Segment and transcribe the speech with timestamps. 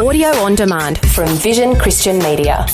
[0.00, 2.64] Audio on demand from Vision Christian Media.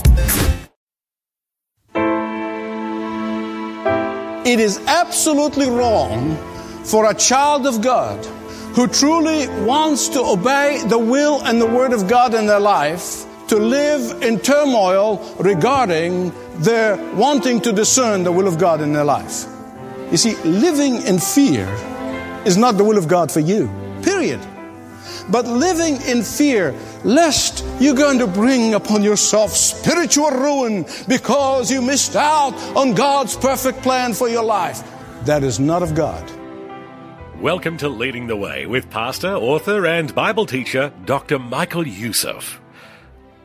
[4.46, 6.36] It is absolutely wrong
[6.84, 8.24] for a child of God
[8.76, 13.24] who truly wants to obey the will and the word of God in their life
[13.48, 19.04] to live in turmoil regarding their wanting to discern the will of God in their
[19.04, 19.46] life.
[20.12, 21.66] You see, living in fear
[22.44, 23.68] is not the will of God for you,
[24.02, 24.38] period.
[25.28, 26.72] But living in fear,
[27.02, 33.36] lest you're going to bring upon yourself spiritual ruin because you missed out on God's
[33.36, 34.84] perfect plan for your life,
[35.24, 36.22] that is not of God.
[37.40, 41.40] Welcome to Leading the Way with pastor, author, and Bible teacher Dr.
[41.40, 42.60] Michael Youssef.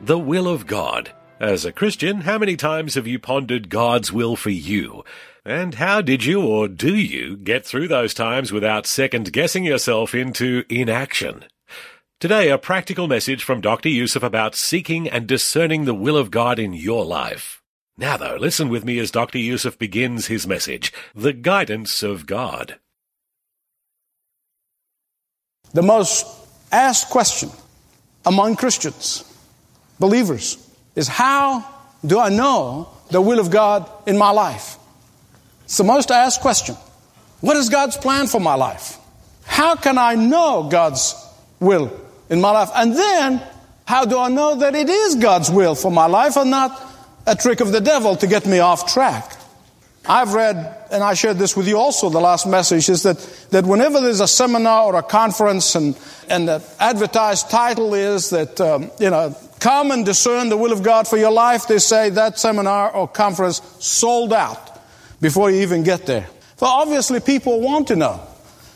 [0.00, 1.10] The will of God.
[1.40, 5.02] As a Christian, how many times have you pondered God's will for you?
[5.44, 10.14] And how did you or do you get through those times without second guessing yourself
[10.14, 11.44] into inaction?
[12.22, 13.88] Today, a practical message from Dr.
[13.88, 17.60] Youssef about seeking and discerning the will of God in your life.
[17.98, 19.38] Now though, listen with me as Dr.
[19.38, 22.78] Youssef begins his message, The Guidance of God.
[25.74, 26.24] The most
[26.70, 27.50] asked question
[28.24, 29.24] among Christians,
[29.98, 31.68] believers, is how
[32.06, 34.76] do I know the will of God in my life?
[35.64, 36.76] It's the most asked question.
[37.40, 38.96] What is God's plan for my life?
[39.42, 41.16] How can I know God's
[41.58, 41.90] will
[42.32, 42.70] in my life?
[42.74, 43.42] And then,
[43.84, 46.82] how do I know that it is God's will for my life and not
[47.26, 49.36] a trick of the devil to get me off track?
[50.06, 50.56] I've read,
[50.90, 53.18] and I shared this with you also, the last message is that,
[53.50, 55.96] that whenever there's a seminar or a conference and,
[56.28, 60.82] and the advertised title is that, um, you know, come and discern the will of
[60.82, 64.80] God for your life, they say that seminar or conference sold out
[65.20, 66.26] before you even get there.
[66.56, 68.26] So obviously people want to know.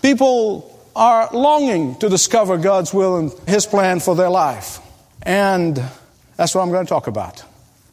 [0.03, 4.81] People are longing to discover God's will and His plan for their life.
[5.23, 5.81] And
[6.37, 7.45] that's what I'm going to talk about.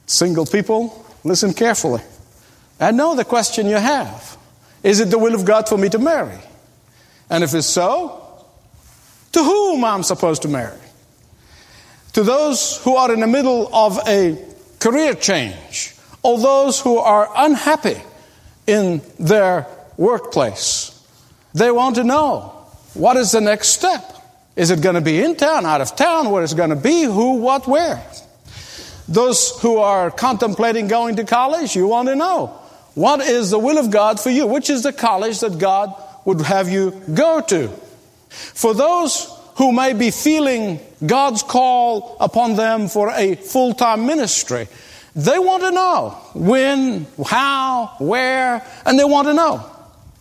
[0.05, 2.01] Single people, listen carefully.
[2.79, 4.37] I know the question you have.
[4.83, 6.37] Is it the will of God for me to marry?
[7.29, 8.45] And if it's so,
[9.33, 10.79] to whom I'm supposed to marry?
[12.13, 14.37] To those who are in the middle of a
[14.79, 18.01] career change, or those who are unhappy
[18.65, 20.89] in their workplace.
[21.53, 22.62] They want to know
[22.93, 24.03] what is the next step?
[24.55, 26.29] Is it going to be in town, out of town?
[26.29, 27.03] Where is it going to be?
[27.03, 28.05] Who, what, where?
[29.07, 32.59] Those who are contemplating going to college, you want to know
[32.95, 34.45] what is the will of God for you?
[34.45, 35.93] Which is the college that God
[36.25, 37.69] would have you go to?
[38.29, 44.67] For those who may be feeling God's call upon them for a full time ministry,
[45.15, 49.69] they want to know when, how, where, and they want to know.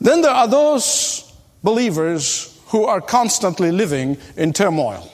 [0.00, 1.30] Then there are those
[1.62, 5.06] believers who are constantly living in turmoil.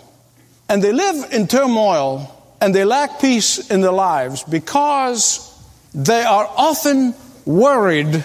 [0.69, 5.45] And they live in turmoil and they lack peace in their lives because
[5.93, 7.15] they are often
[7.45, 8.25] worried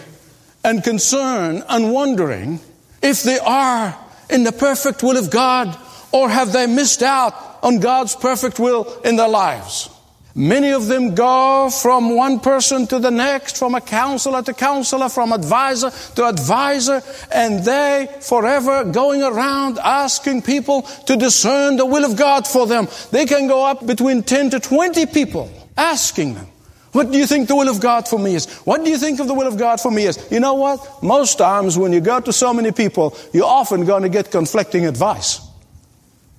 [0.63, 2.59] and concerned and wondering
[3.01, 3.97] if they are
[4.29, 5.77] in the perfect will of God
[6.11, 7.33] or have they missed out
[7.63, 9.89] on God's perfect will in their lives.
[10.35, 15.07] Many of them go from one person to the next, from a counselor to counselor,
[15.07, 22.03] from advisor to advisor, and they forever going around asking people to discern the will
[22.03, 22.87] of God for them.
[23.11, 26.47] They can go up between 10 to 20 people asking them,
[26.93, 28.51] what do you think the will of God for me is?
[28.65, 30.31] What do you think of the will of God for me is?
[30.31, 31.03] You know what?
[31.03, 34.85] Most times when you go to so many people, you're often going to get conflicting
[34.85, 35.41] advice.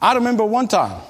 [0.00, 1.00] I remember one time,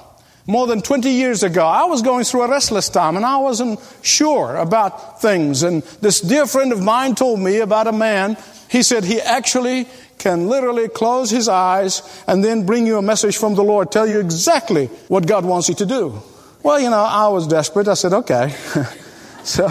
[0.47, 3.79] more than 20 years ago, I was going through a restless time and I wasn't
[4.03, 5.63] sure about things.
[5.63, 8.37] And this dear friend of mine told me about a man.
[8.69, 9.87] He said he actually
[10.19, 14.07] can literally close his eyes and then bring you a message from the Lord, tell
[14.07, 16.21] you exactly what God wants you to do.
[16.61, 17.87] Well, you know, I was desperate.
[17.87, 18.55] I said, okay.
[19.43, 19.67] so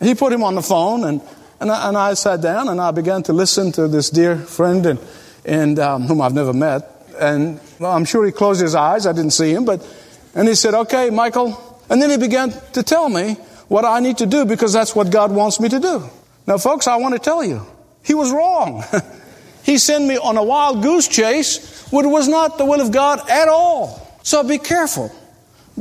[0.00, 1.22] he put him on the phone and,
[1.58, 4.84] and I, and, I, sat down and I began to listen to this dear friend
[4.84, 4.98] and,
[5.44, 9.06] and um, whom I've never met and well, I'm sure he closed his eyes.
[9.06, 9.86] I didn't see him, but,
[10.34, 11.58] and he said, okay, Michael.
[11.88, 13.34] And then he began to tell me
[13.68, 16.08] what I need to do because that's what God wants me to do.
[16.46, 17.66] Now, folks, I want to tell you,
[18.02, 18.82] he was wrong.
[19.64, 23.28] he sent me on a wild goose chase, which was not the will of God
[23.28, 24.18] at all.
[24.22, 25.12] So be careful.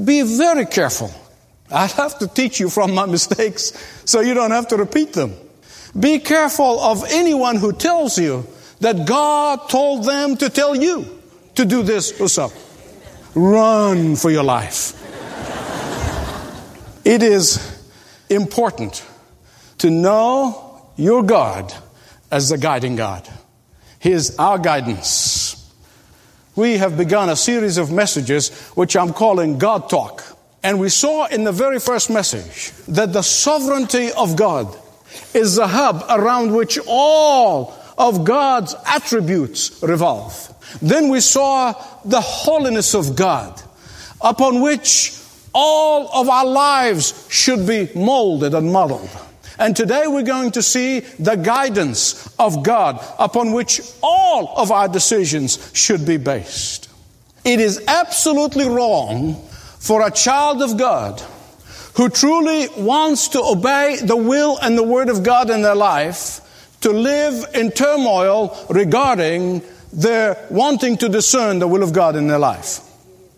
[0.03, 1.11] Be very careful.
[1.71, 3.73] I have to teach you from my mistakes
[4.05, 5.33] so you don't have to repeat them.
[5.99, 8.45] Be careful of anyone who tells you
[8.79, 11.18] that God told them to tell you
[11.59, 12.53] to do this or so.
[13.35, 14.95] Run for your life.
[17.03, 17.59] it is
[18.29, 19.05] important
[19.79, 21.73] to know your God
[22.31, 23.27] as the guiding God.
[23.99, 25.69] He is our guidance.
[26.55, 30.23] we have begun a series of messages which I'm calling God Talk.
[30.63, 34.77] And we saw in the very first message that the sovereignty of God
[35.33, 40.55] is the hub around which all of God's attributes revolve.
[40.81, 41.73] Then we saw
[42.05, 43.61] the holiness of God
[44.21, 45.19] upon which
[45.53, 49.09] all of our lives should be molded and modeled.
[49.57, 54.87] And today we're going to see the guidance of God upon which all of our
[54.87, 56.89] decisions should be based.
[57.43, 59.35] It is absolutely wrong
[59.79, 61.21] for a child of God
[61.95, 66.39] who truly wants to obey the will and the word of God in their life
[66.81, 69.61] to live in turmoil regarding
[69.91, 72.81] their wanting to discern the will of God in their life.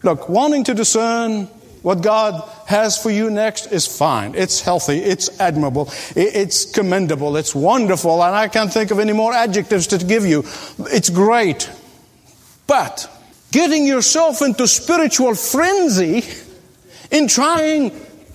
[0.04, 1.48] Look, wanting to discern
[1.82, 4.36] what God has for you next is fine.
[4.36, 5.00] It's healthy.
[5.00, 5.90] It's admirable.
[6.16, 7.38] It's commendable.
[7.38, 8.24] It's wonderful.
[8.24, 10.44] And I can't think of any more adjectives to give you.
[10.80, 11.70] It's great.
[12.68, 13.10] But
[13.52, 16.24] getting yourself into spiritual frenzy
[17.10, 17.92] in trying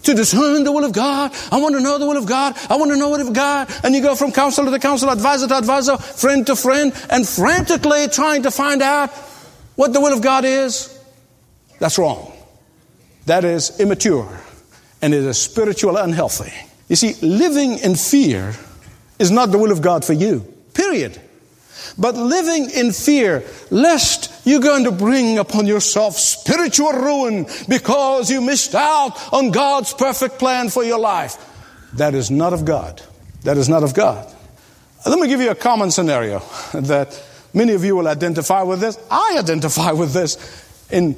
[0.07, 1.33] to discern the will of God.
[1.53, 2.57] I want to know the will of God.
[2.71, 3.71] I want to know the will of God.
[3.85, 8.09] And you go from counselor to counselor, advisor to advisor, friend to friend, and frantically
[8.09, 9.11] trying to find out
[9.77, 10.99] what the will of God is.
[11.79, 12.33] That's wrong.
[13.27, 14.41] That is immature
[15.03, 16.53] and it is spiritually unhealthy.
[16.89, 18.55] You see, living in fear
[19.19, 20.41] is not the will of God for you,
[20.75, 21.21] period.
[21.99, 28.41] But living in fear, lest you're going to bring upon yourself spiritual ruin because you
[28.41, 31.37] missed out on God's perfect plan for your life,
[31.95, 33.03] that is not of God.
[33.45, 34.33] That is not of God.
[35.07, 36.41] Let me give you a common scenario
[36.75, 37.23] that
[37.55, 38.99] many of you will identify with this.
[39.11, 40.37] I identify with this
[40.91, 41.17] in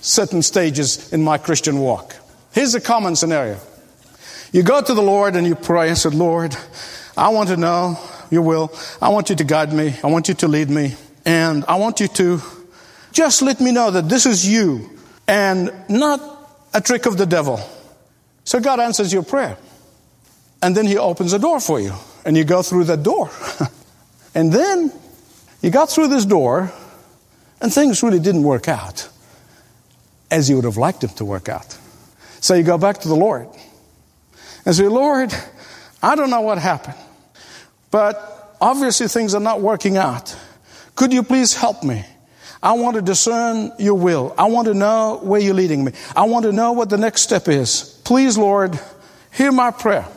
[0.00, 2.14] certain stages in my Christian walk.
[2.52, 3.58] Here's a common scenario.
[4.52, 6.56] You go to the Lord and you pray and said, Lord,
[7.16, 7.98] I want to know
[8.30, 8.72] your will.
[9.00, 9.94] I want you to guide me.
[10.02, 10.94] I want you to lead me.
[11.24, 12.40] And I want you to
[13.12, 14.90] just let me know that this is you
[15.26, 16.20] and not
[16.72, 17.60] a trick of the devil.
[18.44, 19.56] So God answers your prayer.
[20.62, 21.92] And then he opens a door for you.
[22.24, 23.30] And you go through that door.
[24.34, 24.92] and then
[25.62, 26.72] you got through this door
[27.60, 29.08] and things really didn't work out
[30.30, 31.78] as you would have liked them to work out.
[32.40, 33.48] So you go back to the Lord
[34.66, 35.32] and say, Lord,
[36.02, 36.96] I don't know what happened,
[37.94, 40.36] but obviously things are not working out.
[40.96, 42.04] Could you please help me?
[42.60, 44.34] I want to discern your will.
[44.36, 45.92] I want to know where you're leading me.
[46.16, 48.00] I want to know what the next step is.
[48.02, 48.76] Please, Lord,
[49.32, 50.08] hear my prayer.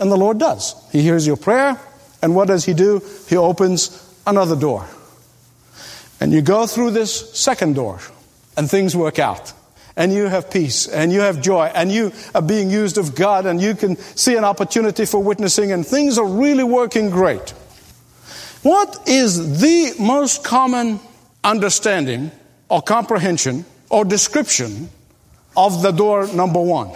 [0.00, 0.74] And the Lord does.
[0.90, 1.78] He hears your prayer,
[2.20, 3.00] and what does He do?
[3.28, 4.88] He opens another door.
[6.18, 8.00] And you go through this second door,
[8.56, 9.52] and things work out
[9.96, 13.46] and you have peace and you have joy and you are being used of God
[13.46, 17.50] and you can see an opportunity for witnessing and things are really working great.
[18.62, 21.00] What is the most common
[21.42, 22.30] understanding
[22.68, 24.90] or comprehension or description
[25.56, 26.88] of the door number one?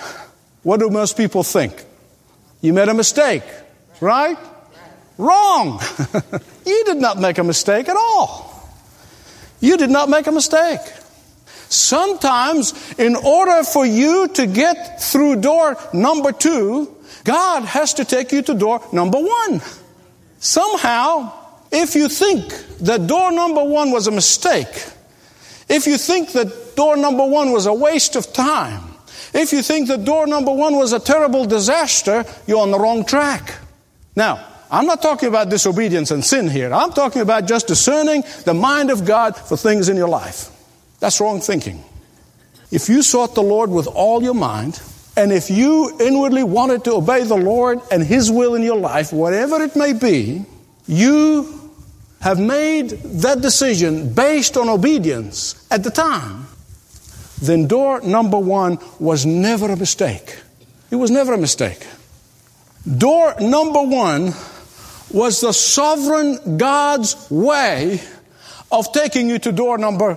[0.62, 1.84] What do most people think?
[2.60, 3.42] You made a mistake,
[4.00, 4.38] right?
[5.18, 5.80] Wrong.
[6.66, 8.68] you did not make a mistake at all.
[9.60, 10.80] You did not make a mistake.
[11.68, 16.94] Sometimes, in order for you to get through door number two,
[17.24, 19.62] God has to take you to door number one.
[20.38, 21.32] Somehow,
[21.72, 22.46] if you think
[22.80, 24.86] that door number one was a mistake,
[25.68, 28.82] if you think that door number one was a waste of time,
[29.32, 33.04] if you think that door number one was a terrible disaster, you're on the wrong
[33.04, 33.54] track.
[34.14, 36.72] Now, I'm not talking about disobedience and sin here.
[36.72, 40.50] I'm talking about just discerning the mind of God for things in your life.
[41.04, 41.84] That's wrong thinking.
[42.70, 44.80] If you sought the Lord with all your mind,
[45.18, 49.12] and if you inwardly wanted to obey the Lord and His will in your life,
[49.12, 50.46] whatever it may be,
[50.86, 51.70] you
[52.22, 56.46] have made that decision based on obedience at the time,
[57.42, 60.38] then door number one was never a mistake.
[60.90, 61.86] It was never a mistake.
[62.96, 64.32] Door number one
[65.12, 68.00] was the sovereign God's way
[68.72, 70.16] of taking you to door number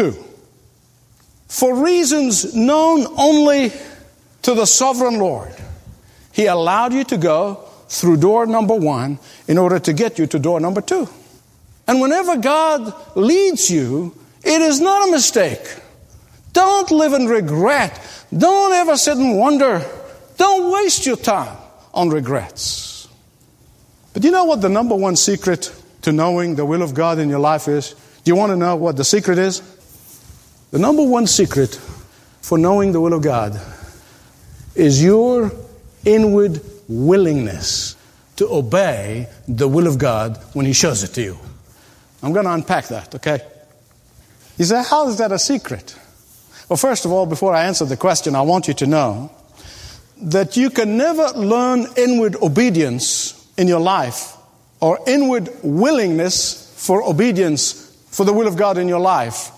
[0.00, 0.16] Two,
[1.46, 3.70] for reasons known only
[4.40, 5.54] to the sovereign Lord,
[6.32, 10.38] He allowed you to go through door number one in order to get you to
[10.38, 11.06] door number two.
[11.86, 15.60] And whenever God leads you, it is not a mistake.
[16.54, 18.00] Don't live in regret.
[18.34, 19.84] Don't ever sit and wonder.
[20.38, 21.58] Don't waste your time
[21.92, 23.06] on regrets.
[24.14, 27.28] But you know what the number one secret to knowing the will of God in
[27.28, 27.90] your life is?
[28.24, 29.60] Do you want to know what the secret is?
[30.70, 31.74] The number one secret
[32.42, 33.60] for knowing the will of God
[34.74, 35.50] is your
[36.04, 37.96] inward willingness
[38.36, 41.38] to obey the will of God when He shows it to you.
[42.22, 43.40] I'm going to unpack that, okay?
[44.58, 45.96] You say, how is that a secret?
[46.68, 49.30] Well, first of all, before I answer the question, I want you to know
[50.22, 54.36] that you can never learn inward obedience in your life
[54.80, 59.50] or inward willingness for obedience for the will of God in your life.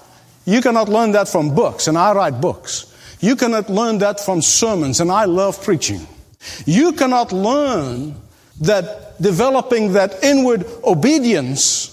[0.45, 2.87] You cannot learn that from books, and I write books.
[3.21, 6.07] You cannot learn that from sermons, and I love preaching.
[6.67, 8.17] You cannot learn
[8.61, 11.89] that developing that inward obedience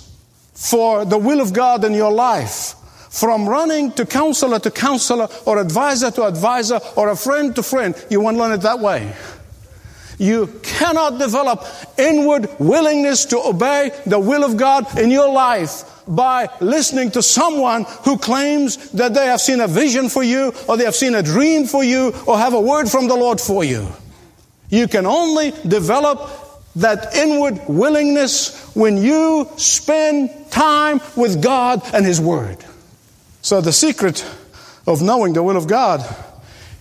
[0.54, 2.76] for the will of God in your life
[3.10, 7.96] from running to counselor to counselor or advisor to advisor or a friend to friend.
[8.10, 9.14] You won't learn it that way.
[10.20, 11.66] You cannot develop
[11.98, 17.86] inward willingness to obey the will of God in your life by listening to someone
[18.04, 21.24] who claims that they have seen a vision for you or they have seen a
[21.24, 23.88] dream for you or have a word from the Lord for you.
[24.70, 26.30] You can only develop
[26.76, 32.58] that inward willingness when you spend time with God and His Word.
[33.42, 34.26] So, the secret
[34.86, 36.04] of knowing the will of God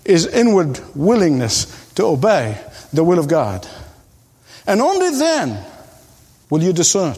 [0.05, 2.59] is inward willingness to obey
[2.93, 3.67] the will of God.
[4.67, 5.65] And only then
[6.51, 7.17] will you discern.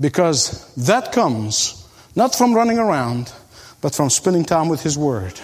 [0.00, 3.32] Because that comes not from running around,
[3.80, 5.38] but from spending time with His Word.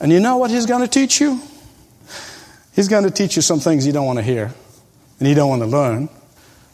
[0.00, 1.40] And you know what He's going to teach you?
[2.74, 4.54] He's going to teach you some things you don't want to hear
[5.18, 6.08] and you don't want to learn.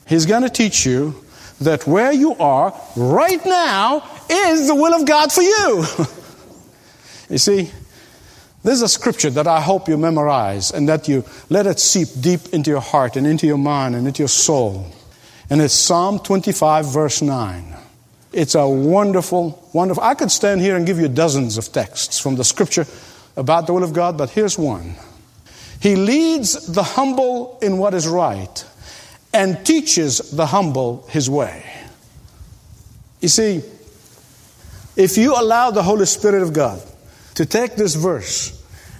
[0.06, 1.14] He's going to teach you
[1.60, 5.84] that where you are right now is the will of God for you.
[7.30, 7.70] you see,
[8.66, 12.52] there's a scripture that I hope you memorize and that you let it seep deep
[12.52, 14.86] into your heart and into your mind and into your soul.
[15.48, 17.76] And it's Psalm 25, verse 9.
[18.32, 20.02] It's a wonderful, wonderful.
[20.02, 22.86] I could stand here and give you dozens of texts from the scripture
[23.36, 24.96] about the will of God, but here's one.
[25.80, 28.64] He leads the humble in what is right
[29.32, 31.64] and teaches the humble his way.
[33.20, 33.62] You see,
[34.96, 36.82] if you allow the Holy Spirit of God
[37.34, 38.55] to take this verse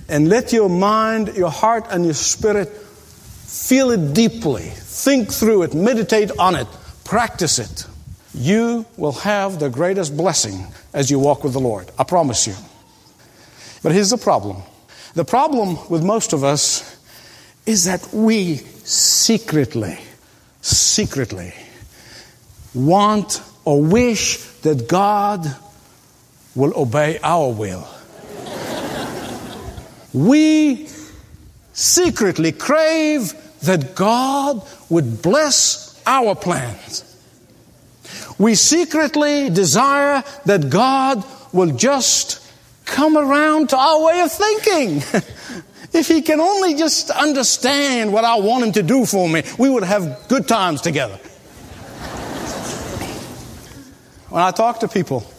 [0.09, 5.75] and let your mind, your heart, and your spirit feel it deeply, think through it,
[5.75, 6.67] meditate on it,
[7.05, 7.87] practice it,
[8.35, 11.91] you will have the greatest blessing as you walk with the Lord.
[11.99, 12.55] I promise you.
[13.83, 14.63] But here's the problem
[15.15, 16.97] the problem with most of us
[17.65, 19.99] is that we secretly,
[20.61, 21.55] secretly
[22.75, 25.47] want or wish that God
[26.55, 27.89] will obey our will.
[30.17, 30.89] We
[31.75, 37.03] secretly crave that God would bless our plans.
[38.39, 42.43] We secretly desire that God will just
[42.87, 44.97] come around to our way of thinking.
[45.93, 49.69] if he can only just understand what I want him to do for me, we
[49.69, 51.17] would have good times together.
[54.31, 55.31] when I talk to people,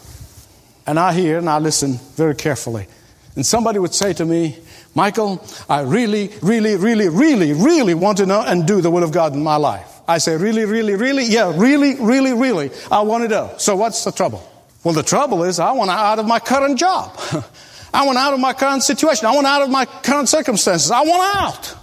[0.86, 2.86] and I hear and I listen very carefully,
[3.34, 4.56] and somebody would say to me,
[4.94, 9.12] Michael, I really, really, really, really, really want to know and do the will of
[9.12, 10.00] God in my life.
[10.08, 11.24] I say, really, really, really?
[11.24, 12.70] Yeah, really, really, really.
[12.90, 13.54] I want to know.
[13.58, 14.42] So what's the trouble?
[14.82, 17.16] Well, the trouble is, I want out of my current job.
[17.92, 19.26] I want out of my current situation.
[19.26, 20.90] I want out of my current circumstances.
[20.90, 21.76] I want out.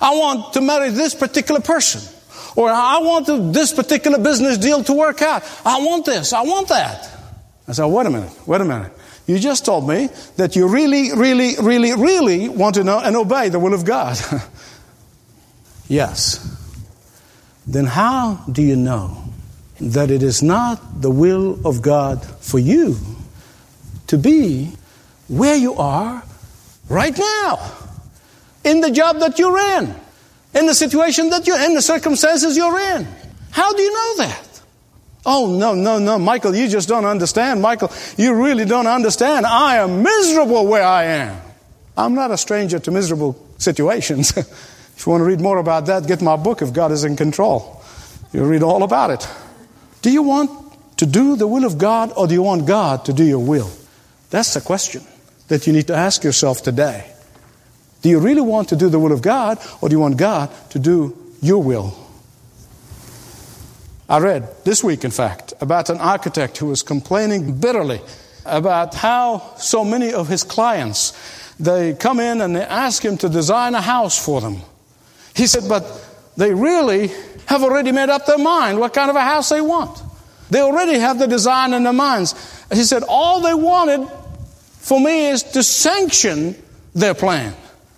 [0.00, 2.02] I want to marry this particular person.
[2.56, 5.42] Or I want to, this particular business deal to work out.
[5.64, 6.32] I want this.
[6.32, 7.10] I want that.
[7.68, 8.32] I said, wait a minute.
[8.46, 8.92] Wait a minute.
[9.26, 13.48] You just told me that you really, really, really, really want to know and obey
[13.48, 14.16] the will of God.
[15.88, 16.40] yes.
[17.66, 19.24] Then how do you know
[19.80, 22.96] that it is not the will of God for you
[24.06, 24.72] to be
[25.28, 26.22] where you are
[26.88, 27.72] right now,
[28.64, 29.94] in the job that you're in,
[30.54, 33.06] in the situation that you're in, the circumstances you're in.
[33.50, 34.45] How do you know that?
[35.28, 37.60] Oh, no, no, no, Michael, you just don't understand.
[37.60, 39.44] Michael, you really don't understand.
[39.44, 41.42] I am miserable where I am.
[41.96, 44.30] I'm not a stranger to miserable situations.
[44.36, 47.16] if you want to read more about that, get my book, If God is in
[47.16, 47.82] Control.
[48.32, 49.28] You'll read all about it.
[50.00, 50.50] Do you want
[50.98, 53.70] to do the will of God or do you want God to do your will?
[54.30, 55.02] That's the question
[55.48, 57.10] that you need to ask yourself today.
[58.02, 60.50] Do you really want to do the will of God or do you want God
[60.70, 62.05] to do your will?
[64.08, 68.00] I read this week, in fact, about an architect who was complaining bitterly
[68.44, 71.12] about how so many of his clients
[71.58, 74.58] they come in and they ask him to design a house for them.
[75.34, 75.84] He said, but
[76.36, 77.10] they really
[77.46, 80.00] have already made up their mind what kind of a house they want.
[80.50, 82.34] They already have the design in their minds.
[82.72, 84.06] He said, all they wanted
[84.78, 86.54] for me is to sanction
[86.94, 87.54] their plan.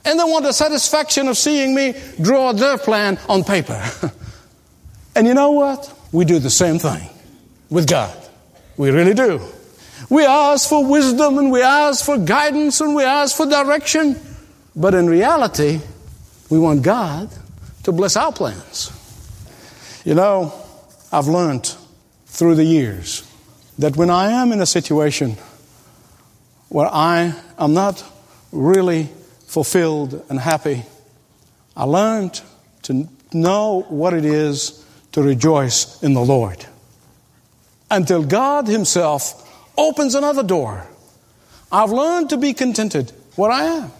[0.06, 3.82] And they want the satisfaction of seeing me draw their plan on paper.
[5.14, 5.92] and you know what?
[6.12, 7.08] We do the same thing
[7.70, 8.16] with God.
[8.76, 9.40] We really do.
[10.08, 14.18] We ask for wisdom and we ask for guidance and we ask for direction.
[14.74, 15.80] But in reality,
[16.48, 17.28] we want God
[17.82, 18.92] to bless our plans.
[20.04, 20.52] You know,
[21.12, 21.74] I've learned
[22.26, 23.28] through the years
[23.78, 25.36] that when I am in a situation
[26.68, 28.02] where I am not
[28.52, 29.08] really
[29.46, 30.84] fulfilled and happy,
[31.76, 32.40] I learned
[32.82, 34.77] to know what it is
[35.12, 36.66] to rejoice in the Lord.
[37.90, 39.44] Until God Himself
[39.76, 40.86] opens another door,
[41.70, 43.92] I've learned to be contented where I am.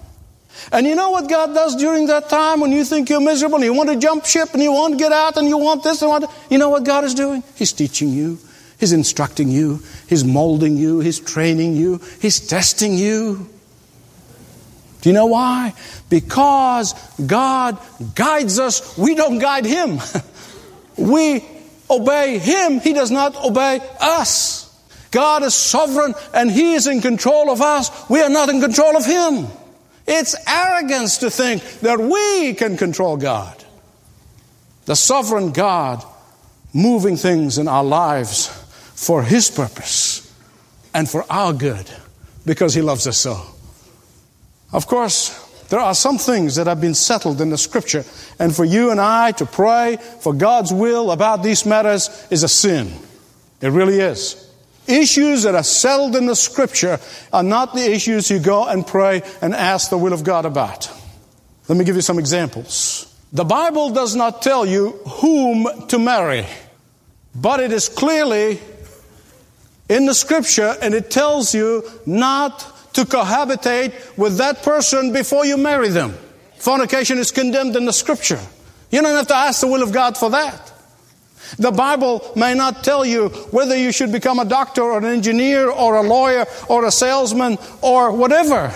[0.73, 3.65] And you know what God does during that time when you think you're miserable and
[3.65, 6.03] you want to jump ship and you want to get out and you want this
[6.03, 7.43] and want You know what God is doing?
[7.55, 8.39] He's teaching you.
[8.79, 9.83] He's instructing you.
[10.09, 11.01] He's molding you.
[11.01, 12.01] He's training you.
[12.21, 13.49] He's testing you.
[15.01, 15.75] Do you know why?
[16.11, 17.79] Because God
[18.15, 18.97] guides us.
[18.99, 20.01] We don't guide Him.
[20.99, 21.45] we
[21.91, 22.81] obey Him.
[22.81, 24.65] He does not obey us.
[25.11, 27.91] God is sovereign and He is in control of us.
[28.11, 29.47] We are not in control of Him.
[30.07, 33.65] It's arrogance to think that we can control God.
[34.87, 36.03] The sovereign God
[36.73, 38.47] moving things in our lives
[38.95, 40.35] for His purpose
[40.95, 41.89] and for our good
[42.45, 43.41] because He loves us so.
[44.73, 48.05] Of course, there are some things that have been settled in the scripture,
[48.39, 52.49] and for you and I to pray for God's will about these matters is a
[52.49, 52.93] sin.
[53.61, 54.45] It really is.
[54.87, 56.99] Issues that are settled in the scripture
[57.31, 60.91] are not the issues you go and pray and ask the will of God about.
[61.69, 63.15] Let me give you some examples.
[63.35, 66.47] The Bible does not tell you whom to marry,
[67.35, 68.59] but it is clearly
[69.91, 75.57] in the scripture and it tells you not to cohabitate with that person before you
[75.57, 76.17] marry them.
[76.57, 78.41] Fornication is condemned in the scripture.
[78.91, 80.73] You don't have to ask the will of God for that.
[81.59, 85.71] The Bible may not tell you whether you should become a doctor or an engineer
[85.71, 88.73] or a lawyer or a salesman or whatever.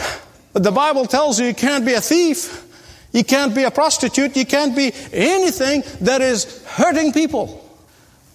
[0.52, 2.66] But the Bible tells you you can't be a thief.
[3.12, 4.36] You can't be a prostitute.
[4.36, 7.58] You can't be anything that is hurting people.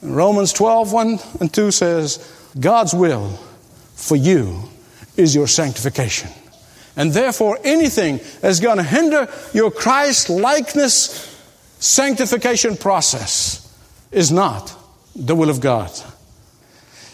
[0.04, 3.30] Romans 12, 1 and 2 says, God's will
[3.96, 4.70] for you
[5.18, 6.30] is your sanctification.
[6.96, 11.36] And therefore, anything that's going to hinder your Christ likeness
[11.80, 13.64] sanctification process
[14.12, 14.74] is not
[15.16, 15.92] the will of God.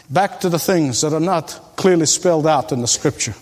[0.08, 3.34] Back to the things that are not clearly spelled out in the scripture.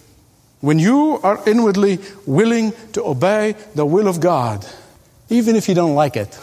[0.60, 4.66] When you are inwardly willing to obey the will of God,
[5.28, 6.38] even if you don't like it,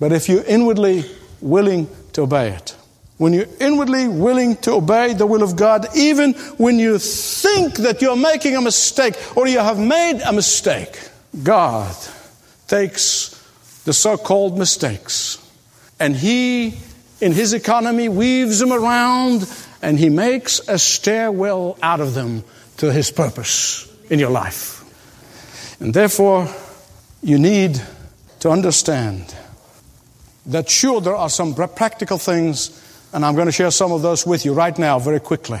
[0.00, 1.04] but if you're inwardly
[1.40, 2.74] willing to obey it,
[3.18, 8.00] when you're inwardly willing to obey the will of God, even when you think that
[8.00, 10.98] you're making a mistake or you have made a mistake,
[11.42, 11.94] God
[12.68, 13.34] takes
[13.84, 15.44] the so called mistakes
[16.00, 16.78] and He,
[17.20, 19.50] in His economy, weaves them around
[19.82, 22.44] and He makes a stairwell out of them
[22.78, 24.76] to His purpose in your life.
[25.80, 26.48] And therefore,
[27.22, 27.80] you need
[28.40, 29.34] to understand
[30.46, 32.70] that sure, there are some practical things,
[33.12, 35.60] and I'm going to share some of those with you right now, very quickly,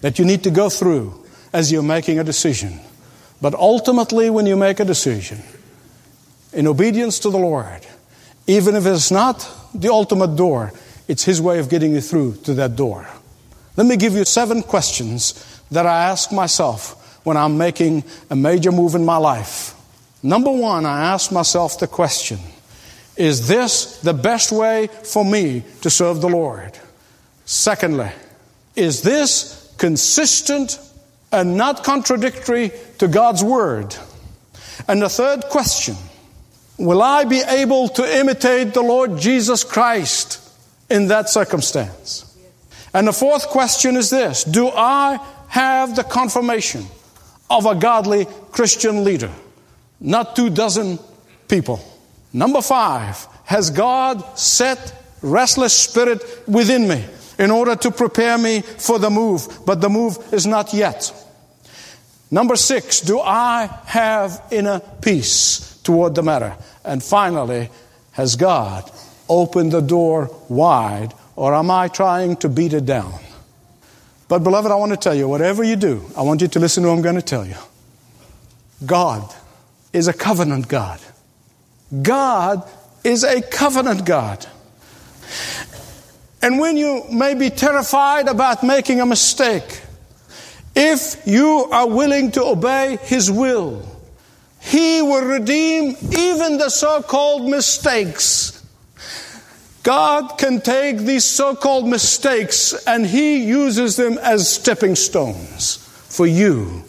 [0.00, 2.80] that you need to go through as you're making a decision.
[3.40, 5.42] But ultimately, when you make a decision,
[6.52, 7.86] in obedience to the Lord,
[8.46, 10.72] even if it's not the ultimate door,
[11.06, 13.06] it's His way of getting you through to that door.
[13.76, 18.72] Let me give you seven questions that I ask myself when I'm making a major
[18.72, 19.74] move in my life.
[20.22, 22.38] Number one, I ask myself the question
[23.18, 26.78] Is this the best way for me to serve the Lord?
[27.44, 28.12] Secondly,
[28.76, 30.78] is this consistent
[31.32, 33.96] and not contradictory to God's Word?
[34.86, 35.96] And the third question
[36.78, 40.40] Will I be able to imitate the Lord Jesus Christ
[40.88, 42.24] in that circumstance?
[42.94, 46.86] And the fourth question is this Do I have the confirmation
[47.50, 49.32] of a godly Christian leader?
[49.98, 51.00] Not two dozen
[51.48, 51.80] people.
[52.32, 57.04] Number five, has God set restless spirit within me
[57.38, 61.12] in order to prepare me for the move, but the move is not yet?
[62.30, 66.54] Number six, do I have inner peace toward the matter?
[66.84, 67.70] And finally,
[68.12, 68.90] has God
[69.28, 73.14] opened the door wide, or am I trying to beat it down?
[74.28, 76.82] But, beloved, I want to tell you whatever you do, I want you to listen
[76.82, 77.56] to what I'm going to tell you.
[78.84, 79.34] God
[79.92, 81.00] is a covenant God.
[82.02, 82.68] God
[83.04, 84.46] is a covenant God.
[86.42, 89.82] And when you may be terrified about making a mistake,
[90.74, 93.84] if you are willing to obey His will,
[94.60, 98.58] he will redeem even the so called mistakes
[99.88, 105.76] God can take these so called mistakes and He uses them as stepping stones
[106.10, 106.84] for you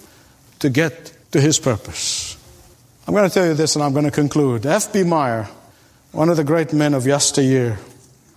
[0.59, 2.28] to get to His purpose.
[3.09, 4.67] I'm going to tell you this and I'm going to conclude.
[4.67, 5.01] F.B.
[5.01, 5.49] Meyer,
[6.11, 7.79] one of the great men of yesteryear,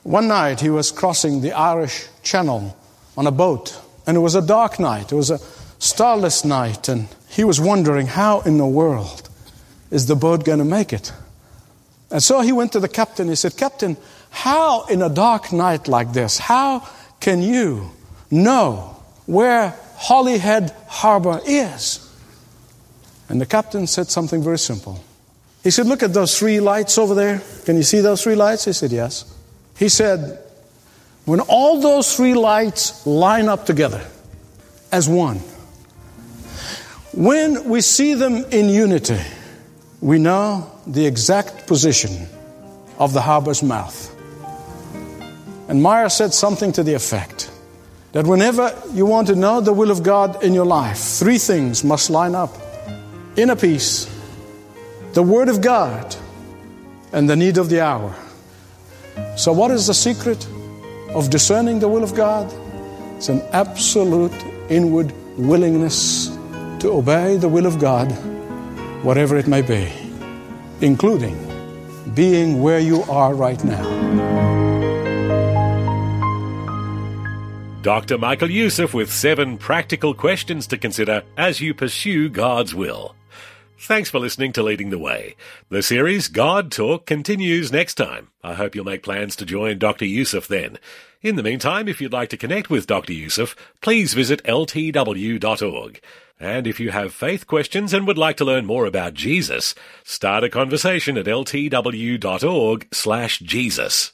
[0.02, 2.74] one night he was crossing the Irish Channel
[3.14, 5.12] on a boat, and it was a dark night.
[5.12, 5.36] It was a
[5.78, 9.28] starless night, and he was wondering how in the world
[9.90, 11.12] is the boat going to make it?
[12.10, 13.28] And so he went to the captain.
[13.28, 13.98] He said, Captain,
[14.30, 16.88] how in a dark night like this, how
[17.20, 17.90] can you
[18.30, 22.01] know where Holyhead Harbor is?
[23.32, 25.02] And the captain said something very simple.
[25.64, 27.40] He said, Look at those three lights over there.
[27.64, 28.66] Can you see those three lights?
[28.66, 29.24] He said, Yes.
[29.74, 30.38] He said,
[31.24, 34.06] When all those three lights line up together
[34.92, 35.38] as one,
[37.14, 39.20] when we see them in unity,
[40.02, 42.26] we know the exact position
[42.98, 44.14] of the harbor's mouth.
[45.70, 47.50] And Meyer said something to the effect
[48.12, 51.82] that whenever you want to know the will of God in your life, three things
[51.82, 52.61] must line up
[53.36, 54.06] inner peace,
[55.12, 56.14] the Word of God,
[57.12, 58.14] and the need of the hour.
[59.36, 60.46] So, what is the secret
[61.14, 62.52] of discerning the will of God?
[63.16, 64.32] It's an absolute
[64.68, 66.28] inward willingness
[66.80, 68.10] to obey the will of God,
[69.04, 69.90] whatever it may be,
[70.80, 71.36] including
[72.14, 74.12] being where you are right now.
[77.82, 78.16] Dr.
[78.16, 83.16] Michael Youssef with seven practical questions to consider as you pursue God's will.
[83.84, 85.34] Thanks for listening to Leading the Way.
[85.68, 88.28] The series God Talk continues next time.
[88.40, 90.04] I hope you'll make plans to join Dr.
[90.04, 90.78] Youssef then.
[91.20, 93.12] In the meantime, if you'd like to connect with Dr.
[93.12, 96.00] Youssef, please visit ltw.org.
[96.38, 100.44] And if you have faith questions and would like to learn more about Jesus, start
[100.44, 104.12] a conversation at ltw.org slash Jesus.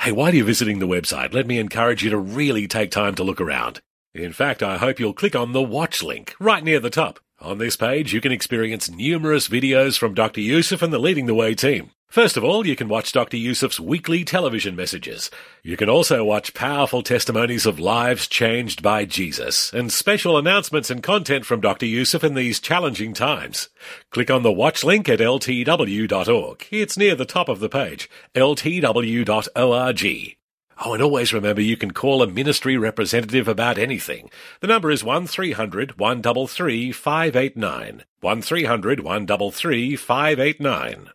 [0.00, 3.22] Hey, while you're visiting the website, let me encourage you to really take time to
[3.22, 3.80] look around.
[4.14, 7.18] In fact, I hope you'll click on the watch link right near the top.
[7.40, 10.40] On this page, you can experience numerous videos from Dr.
[10.40, 11.90] Youssef and the Leading the Way team.
[12.08, 13.38] First of all, you can watch Dr.
[13.38, 15.30] Youssef's weekly television messages.
[15.62, 21.02] You can also watch powerful testimonies of lives changed by Jesus and special announcements and
[21.02, 21.86] content from Dr.
[21.86, 23.70] Youssef in these challenging times.
[24.10, 26.66] Click on the watch link at ltw.org.
[26.70, 29.26] It's near the top of the page, ltw.org.
[30.84, 34.30] Oh, and always remember you can call a ministry representative about anything.
[34.60, 38.04] The number is 1300 133 589.
[38.20, 41.10] 1300 133 589.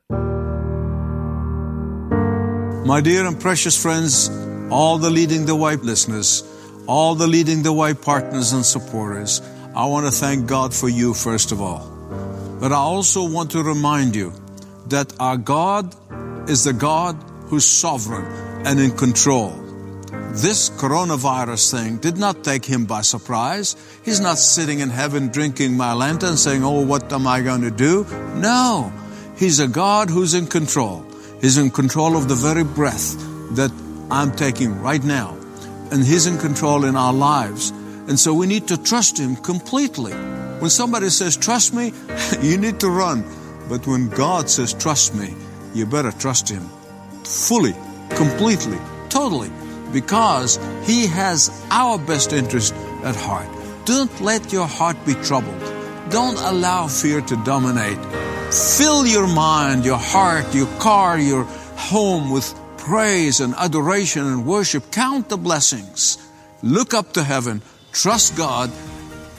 [2.86, 4.30] My dear and precious friends,
[4.72, 6.44] all the Leading the Way listeners,
[6.88, 9.42] all the Leading the Way partners and supporters,
[9.76, 11.92] I want to thank God for you first of all.
[12.62, 14.32] But I also want to remind you
[14.88, 15.96] that our God
[16.50, 17.16] is the God
[17.48, 19.50] who's sovereign and in control.
[20.32, 23.76] This coronavirus thing did not take him by surprise.
[24.04, 28.06] He's not sitting in heaven drinking Mylanta saying, Oh, what am I going to do?
[28.36, 28.94] No.
[29.38, 31.06] He's a God who's in control.
[31.42, 33.16] He's in control of the very breath
[33.56, 33.72] that
[34.10, 35.38] I'm taking right now.
[35.92, 37.72] And He's in control in our lives.
[38.08, 40.14] And so we need to trust Him completely.
[40.14, 41.94] When somebody says, Trust me,
[42.42, 43.24] you need to run.
[43.70, 45.34] But when God says, Trust me,
[45.74, 46.68] you better trust Him
[47.24, 47.76] fully,
[48.10, 48.78] completely,
[49.10, 49.52] totally,
[49.92, 53.48] because He has our best interest at heart.
[53.86, 55.60] Don't let your heart be troubled.
[56.10, 58.00] Don't allow fear to dominate.
[58.54, 61.44] Fill your mind, your heart, your car, your
[61.76, 64.92] home with praise and adoration and worship.
[64.92, 66.18] Count the blessings.
[66.64, 67.62] Look up to heaven.
[67.92, 68.72] Trust God.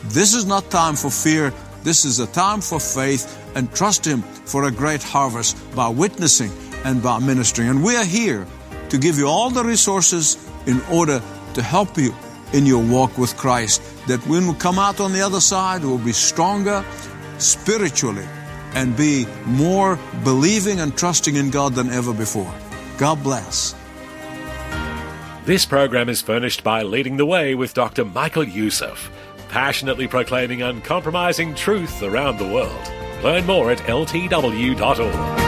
[0.04, 1.52] This is not time for fear.
[1.83, 6.52] This is a time for faith and trust Him for a great harvest by witnessing
[6.85, 7.68] and by ministering.
[7.68, 8.46] And we are here
[8.90, 11.22] to give you all the resources in order
[11.55, 12.14] to help you
[12.53, 13.83] in your walk with Christ.
[14.07, 16.85] That when we come out on the other side, we'll be stronger
[17.38, 18.27] spiritually
[18.74, 22.53] and be more believing and trusting in God than ever before.
[22.98, 23.74] God bless.
[25.44, 28.05] This program is furnished by Leading the Way with Dr.
[28.05, 29.11] Michael Youssef,
[29.48, 32.92] passionately proclaiming uncompromising truth around the world.
[33.24, 35.47] Learn more at ltw.org.